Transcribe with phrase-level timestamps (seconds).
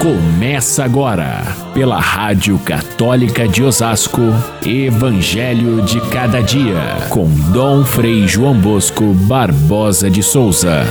[0.00, 4.20] Começa agora, pela Rádio Católica de Osasco,
[4.64, 10.82] Evangelho de Cada Dia, com Dom Frei João Bosco Barbosa de Souza.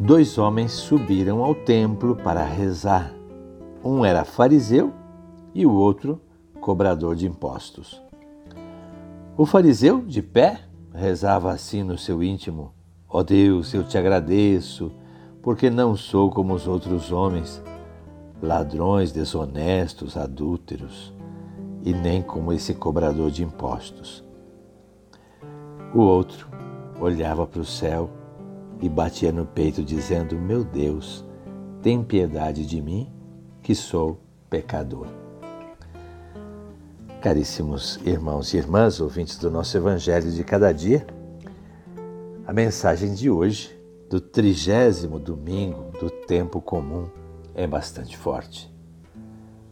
[0.00, 3.12] Dois homens subiram ao templo para rezar.
[3.84, 4.94] Um era fariseu
[5.54, 6.20] e o outro
[6.58, 8.02] cobrador de impostos.
[9.36, 10.67] O fariseu, de pé,
[10.98, 12.72] rezava assim no seu íntimo:
[13.08, 14.92] Ó oh Deus, eu te agradeço,
[15.40, 17.62] porque não sou como os outros homens,
[18.42, 21.14] ladrões, desonestos, adúlteros,
[21.84, 24.24] e nem como esse cobrador de impostos.
[25.94, 26.48] O outro
[27.00, 28.10] olhava para o céu
[28.82, 31.24] e batia no peito, dizendo: Meu Deus,
[31.80, 33.10] tem piedade de mim,
[33.62, 34.20] que sou
[34.50, 35.27] pecador.
[37.28, 41.06] Caríssimos irmãos e irmãs, ouvintes do nosso Evangelho de cada dia,
[42.46, 43.78] a mensagem de hoje,
[44.08, 47.06] do trigésimo domingo do tempo comum,
[47.54, 48.74] é bastante forte.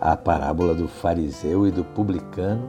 [0.00, 2.68] A parábola do fariseu e do publicano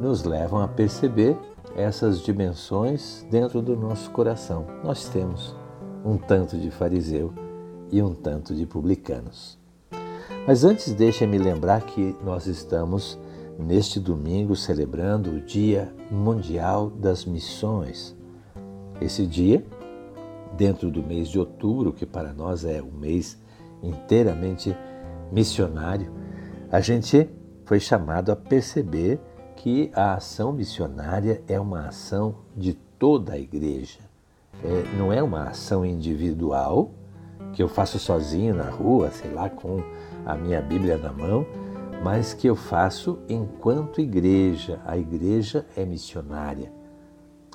[0.00, 1.38] nos levam a perceber
[1.76, 4.66] essas dimensões dentro do nosso coração.
[4.82, 5.54] Nós temos
[6.04, 7.32] um tanto de fariseu
[7.92, 9.56] e um tanto de publicanos.
[10.48, 13.16] Mas antes, deixem-me lembrar que nós estamos
[13.60, 18.16] neste domingo celebrando o Dia Mundial das Missões.
[19.00, 19.64] Esse dia,
[20.56, 23.38] dentro do mês de outubro, que para nós é um mês
[23.82, 24.76] inteiramente
[25.30, 26.10] missionário,
[26.70, 27.28] a gente
[27.64, 29.20] foi chamado a perceber
[29.56, 34.00] que a ação missionária é uma ação de toda a igreja.
[34.64, 36.90] É, não é uma ação individual
[37.52, 39.82] que eu faço sozinho na rua, sei lá, com
[40.24, 41.46] a minha Bíblia na mão,
[42.02, 44.80] mas que eu faço enquanto igreja.
[44.86, 46.72] A igreja é missionária.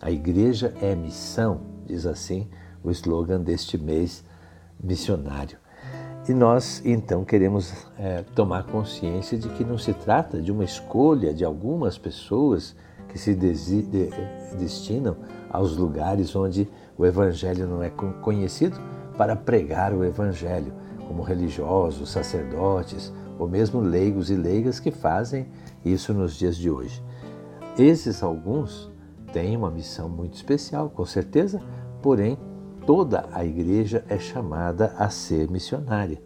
[0.01, 2.47] A igreja é missão, diz assim
[2.83, 4.23] o slogan deste mês
[4.81, 5.57] missionário.
[6.27, 11.34] E nós então queremos é, tomar consciência de que não se trata de uma escolha
[11.34, 12.75] de algumas pessoas
[13.09, 13.53] que se de,
[14.57, 15.17] destinam
[15.50, 16.67] aos lugares onde
[16.97, 18.79] o Evangelho não é conhecido
[19.17, 20.73] para pregar o Evangelho,
[21.07, 25.47] como religiosos, sacerdotes, ou mesmo leigos e leigas que fazem
[25.84, 27.03] isso nos dias de hoje.
[27.78, 28.91] Esses alguns
[29.34, 31.62] têm uma missão muito especial, com certeza,
[32.01, 32.38] porém,
[32.85, 36.22] toda a igreja é chamada a ser missionária.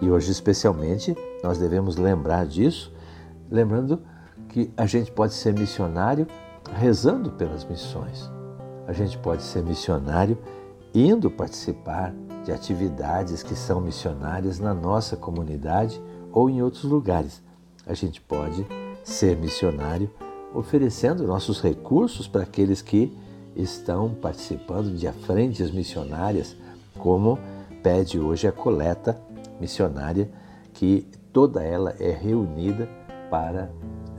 [0.00, 2.92] E hoje, especialmente, nós devemos lembrar disso,
[3.50, 4.00] lembrando
[4.48, 6.26] que a gente pode ser missionário
[6.74, 8.30] rezando pelas missões.
[8.86, 10.38] A gente pode ser missionário
[10.94, 16.00] indo participar de atividades que são missionárias na nossa comunidade
[16.38, 17.42] ou em outros lugares.
[17.84, 18.64] A gente pode
[19.02, 20.08] ser missionário
[20.54, 23.12] oferecendo nossos recursos para aqueles que
[23.56, 26.54] estão participando de frentes missionárias,
[26.96, 27.40] como
[27.82, 29.20] pede hoje a coleta
[29.60, 30.30] missionária,
[30.72, 32.88] que toda ela é reunida
[33.28, 33.72] para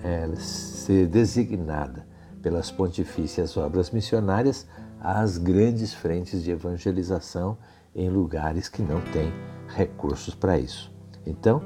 [0.03, 2.05] é, ser designada
[2.41, 4.67] pelas pontifícias obras missionárias
[4.99, 7.57] às grandes frentes de evangelização
[7.95, 9.31] em lugares que não têm
[9.69, 10.91] recursos para isso.
[11.25, 11.61] Então,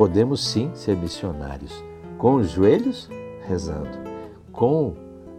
[0.00, 1.84] podemos sim ser missionários,
[2.16, 3.06] com os joelhos
[3.46, 3.98] rezando,
[4.50, 4.94] com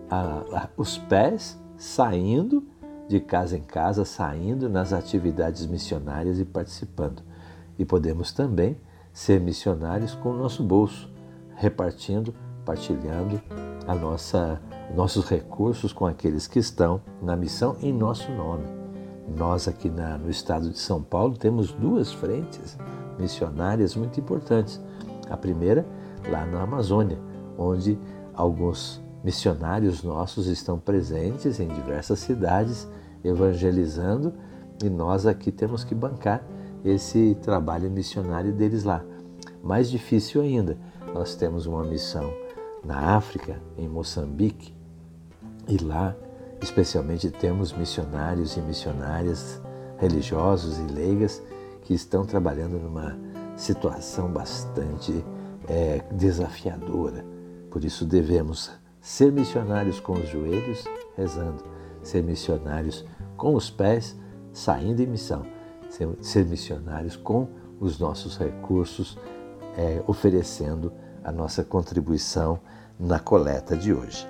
[0.07, 2.63] a, a, os pés saindo
[3.07, 7.23] de casa em casa, saindo nas atividades missionárias e participando.
[7.75, 8.77] E podemos também
[9.11, 11.11] ser missionários com o nosso bolso,
[11.55, 12.31] repartindo,
[12.63, 13.41] partilhando
[13.88, 14.61] a nossa,
[14.95, 18.66] nossos recursos com aqueles que estão na missão em nosso nome.
[19.35, 22.77] Nós aqui na, no estado de São Paulo temos duas frentes
[23.19, 24.81] missionárias muito importantes.
[25.29, 25.85] A primeira,
[26.29, 27.17] lá na Amazônia,
[27.57, 27.97] onde
[28.33, 32.88] alguns missionários nossos estão presentes em diversas cidades,
[33.23, 34.33] evangelizando,
[34.83, 36.44] e nós aqui temos que bancar
[36.83, 39.03] esse trabalho missionário deles lá.
[39.63, 40.77] Mais difícil ainda,
[41.13, 42.33] nós temos uma missão
[42.83, 44.73] na África, em Moçambique,
[45.67, 46.16] e lá,
[46.62, 49.62] especialmente, temos missionários e missionárias
[50.00, 51.41] religiosos e leigas
[51.81, 53.18] que estão trabalhando numa
[53.56, 55.24] situação bastante
[55.68, 57.25] é, desafiadora.
[57.69, 60.86] Por isso devemos ser missionários com os joelhos,
[61.16, 61.63] rezando,
[62.04, 63.06] ser missionários
[63.38, 64.18] com os pés,
[64.51, 65.45] saindo em missão,
[65.89, 67.48] ser, ser missionários com
[67.80, 69.18] os nossos recursos,
[69.77, 70.92] é, oferecendo
[71.24, 72.60] a nossa contribuição
[73.00, 74.27] na coleta de hoje.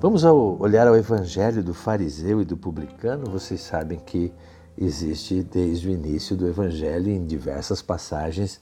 [0.00, 3.30] Vamos ao, olhar ao Evangelho do fariseu e do publicano.
[3.30, 4.32] Vocês sabem que
[4.80, 8.60] existe desde o início do Evangelho, em diversas passagens,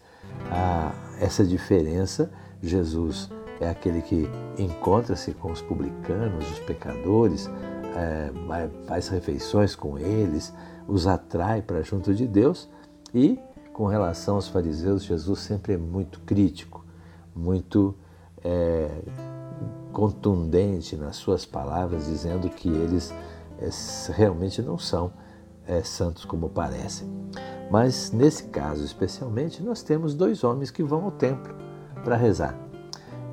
[0.51, 2.31] a, essa diferença.
[2.63, 3.31] Jesus
[3.61, 4.29] é aquele que
[4.59, 7.51] encontra-se com os publicanos, os pecadores,
[7.95, 8.31] é,
[8.87, 10.53] faz refeições com eles,
[10.89, 12.69] os atrai para junto de Deus
[13.15, 13.39] e
[13.73, 16.85] com relação aos fariseus, Jesus sempre é muito crítico,
[17.35, 17.95] muito
[18.43, 18.89] é,
[19.93, 23.13] contundente nas suas palavras, dizendo que eles
[23.59, 23.69] é,
[24.13, 25.13] realmente não são
[25.67, 27.09] é, santos como parecem.
[27.71, 31.55] Mas nesse caso especialmente, nós temos dois homens que vão ao templo
[32.05, 32.57] para rezar.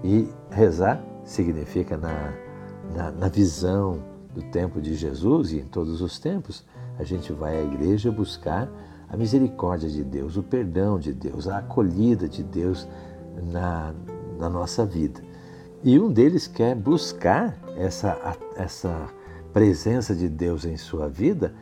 [0.04, 2.34] E rezar significa, na,
[2.94, 4.00] na, na visão
[4.34, 6.66] do tempo de Jesus e em todos os tempos,
[6.98, 8.70] a gente vai à igreja buscar
[9.08, 12.88] a misericórdia de Deus, o perdão de Deus, a acolhida de Deus
[13.52, 13.94] na,
[14.40, 15.22] na nossa vida.
[15.84, 18.18] E um deles quer buscar essa,
[18.56, 19.08] essa
[19.54, 21.54] presença de Deus em sua vida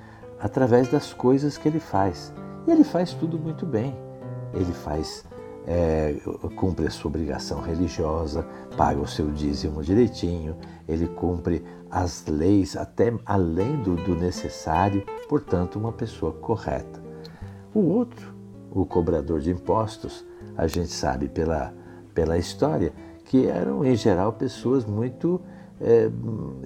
[0.42, 2.34] através das coisas que ele faz.
[2.68, 3.96] E ele faz tudo muito bem.
[4.54, 5.24] Ele faz,
[5.68, 6.16] é,
[6.56, 8.46] cumpre a sua obrigação religiosa,
[8.76, 10.56] paga o seu dízimo direitinho,
[10.88, 17.02] ele cumpre as leis até além do, do necessário, portanto, uma pessoa correta.
[17.74, 18.34] O outro,
[18.72, 20.26] o cobrador de impostos,
[20.58, 21.74] a gente sabe pela,
[22.14, 22.92] pela história
[23.26, 25.40] que eram, em geral, pessoas muito
[25.82, 26.10] é,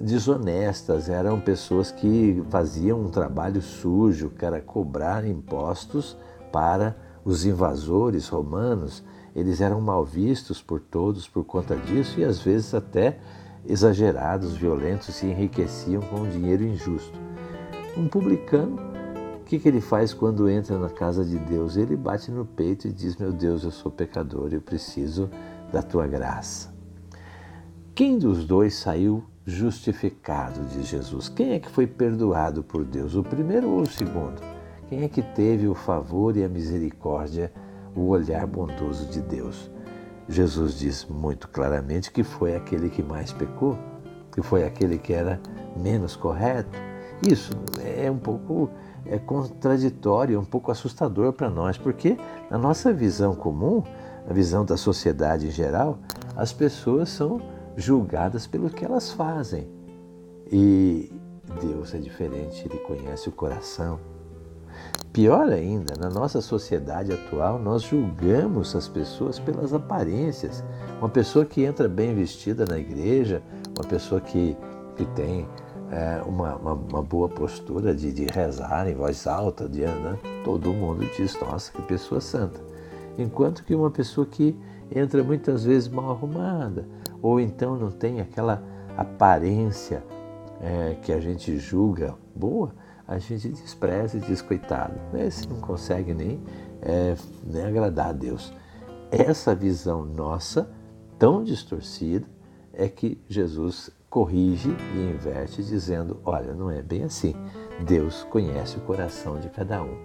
[0.00, 6.16] desonestas, eram pessoas que faziam um trabalho sujo, que era cobrar impostos
[6.52, 9.02] para os invasores romanos.
[9.34, 13.18] Eles eram mal vistos por todos por conta disso e às vezes até
[13.66, 17.18] exagerados, violentos, se enriqueciam com dinheiro injusto.
[17.96, 18.76] Um publicano
[19.40, 21.76] o que, que ele faz quando entra na casa de Deus?
[21.76, 25.30] Ele bate no peito e diz: Meu Deus, eu sou pecador, eu preciso
[25.72, 26.75] da tua graça.
[27.96, 31.30] Quem dos dois saiu justificado de Jesus?
[31.30, 34.38] Quem é que foi perdoado por Deus, o primeiro ou o segundo?
[34.86, 37.50] Quem é que teve o favor e a misericórdia,
[37.94, 39.70] o olhar bondoso de Deus?
[40.28, 43.78] Jesus diz muito claramente que foi aquele que mais pecou,
[44.30, 45.40] que foi aquele que era
[45.74, 46.78] menos correto.
[47.26, 47.50] Isso
[47.82, 48.68] é um pouco
[49.06, 52.18] é contraditório, é um pouco assustador para nós, porque
[52.50, 53.82] na nossa visão comum,
[54.28, 55.98] a visão da sociedade em geral,
[56.36, 59.68] as pessoas são julgadas pelo que elas fazem.
[60.50, 61.12] E
[61.60, 63.98] Deus é diferente, Ele conhece o coração.
[65.12, 70.62] Pior ainda, na nossa sociedade atual, nós julgamos as pessoas pelas aparências.
[70.98, 73.42] Uma pessoa que entra bem vestida na igreja,
[73.74, 74.56] uma pessoa que,
[74.94, 75.48] que tem
[75.90, 80.18] é, uma, uma, uma, boa postura de, de, rezar em voz alta, de, né?
[80.44, 82.60] todo mundo diz, nossa, que pessoa santa.
[83.16, 84.54] Enquanto que uma pessoa que
[84.94, 86.86] entra muitas vezes mal arrumada,
[87.26, 88.62] ou então não tem aquela
[88.96, 90.04] aparência
[90.60, 92.72] é, que a gente julga boa,
[93.06, 96.40] a gente despreza e diz, coitado, esse não consegue nem,
[96.80, 98.52] é, nem agradar a Deus.
[99.10, 100.70] Essa visão nossa,
[101.18, 102.24] tão distorcida,
[102.72, 107.34] é que Jesus corrige e inverte, dizendo: olha, não é bem assim.
[107.84, 109.96] Deus conhece o coração de cada um.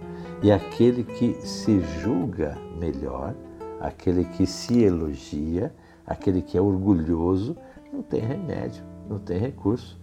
[0.42, 3.32] E aquele que se julga melhor,
[3.80, 5.72] aquele que se elogia,
[6.06, 7.56] aquele que é orgulhoso,
[7.92, 10.00] não tem remédio, não tem recurso.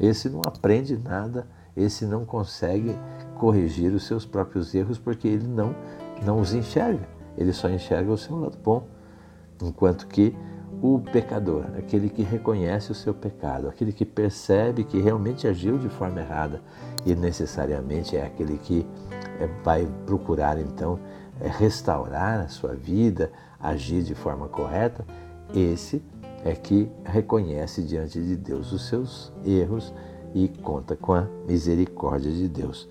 [0.00, 1.46] Esse não aprende nada,
[1.76, 2.96] esse não consegue
[3.36, 5.74] corrigir os seus próprios erros porque ele não,
[6.24, 8.86] não os enxerga, ele só enxerga o seu lado bom.
[9.60, 10.34] Enquanto que
[10.82, 15.88] o pecador, aquele que reconhece o seu pecado, aquele que percebe que realmente agiu de
[15.88, 16.60] forma errada
[17.06, 18.84] e necessariamente é aquele que
[19.38, 20.98] é, vai procurar então
[21.40, 23.30] é, restaurar a sua vida,
[23.60, 25.04] agir de forma correta,
[25.54, 26.02] esse
[26.44, 29.92] é que reconhece diante de Deus os seus erros
[30.34, 32.88] e conta com a misericórdia de Deus.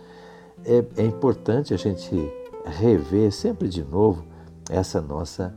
[0.64, 2.16] É, é importante a gente
[2.66, 4.24] rever sempre de novo
[4.70, 5.54] essa nossa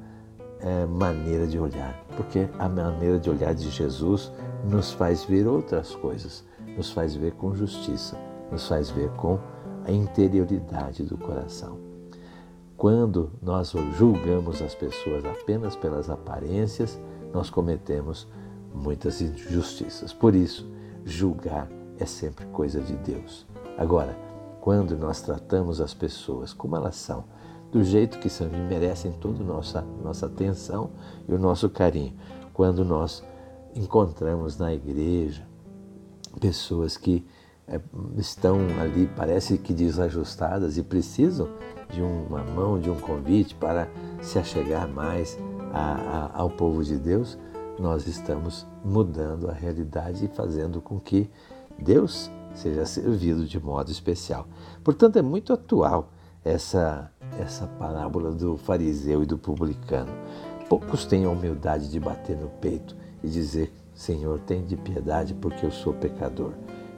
[0.61, 4.33] é, maneira de olhar, porque a maneira de olhar de Jesus
[4.69, 6.45] nos faz ver outras coisas,
[6.77, 8.19] nos faz ver com justiça,
[8.51, 9.39] nos faz ver com
[9.87, 11.94] a interioridade do coração.
[12.77, 17.01] Quando nós julgamos as pessoas apenas pelas aparências,
[17.33, 18.27] nós cometemos
[18.75, 20.13] muitas injustiças.
[20.13, 20.69] Por isso,
[21.05, 23.47] julgar é sempre coisa de Deus.
[23.79, 24.17] Agora,
[24.61, 27.25] quando nós tratamos as pessoas como elas são,
[27.71, 30.91] do jeito que são e merecem toda a nossa, nossa atenção
[31.29, 32.15] e o nosso carinho.
[32.53, 33.21] Quando nós
[33.75, 35.45] encontramos na igreja
[36.41, 37.27] pessoas que
[38.17, 41.49] estão ali, parece que desajustadas e precisam
[41.91, 43.89] de uma mão, de um convite para
[44.21, 45.39] se achegar mais
[45.73, 47.39] a, a, ao povo de Deus,
[47.79, 51.29] nós estamos mudando a realidade e fazendo com que
[51.79, 54.47] Deus seja servido de modo especial.
[54.83, 56.13] Portanto, é muito atual
[56.45, 60.13] essa, essa parábola do fariseu e do publicano.
[60.69, 65.67] Poucos têm a humildade de bater no peito e dizer: Senhor, tem de piedade porque
[65.67, 66.53] eu sou pecador.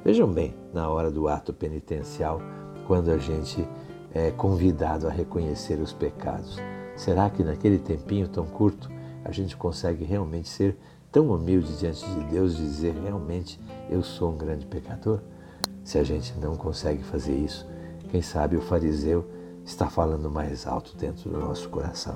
[0.07, 2.41] Vejam bem, na hora do ato penitencial,
[2.87, 3.69] quando a gente
[4.15, 6.59] é convidado a reconhecer os pecados,
[6.95, 8.89] será que naquele tempinho tão curto
[9.25, 10.79] a gente consegue realmente ser
[11.11, 13.59] tão humilde diante de Deus e dizer realmente
[13.91, 15.19] eu sou um grande pecador?
[15.83, 17.67] Se a gente não consegue fazer isso,
[18.09, 19.29] quem sabe o fariseu
[19.65, 22.15] está falando mais alto dentro do nosso coração.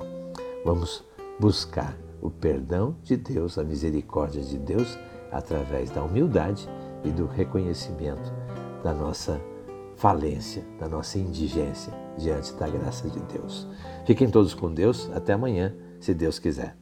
[0.64, 1.04] Vamos
[1.40, 4.96] buscar o perdão de Deus, a misericórdia de Deus,
[5.32, 6.68] através da humildade
[7.04, 8.32] e do reconhecimento
[8.82, 9.40] da nossa
[9.96, 13.68] falência, da nossa indigência diante da graça de Deus.
[14.06, 15.10] Fiquem todos com Deus.
[15.12, 16.79] Até amanhã, se Deus quiser.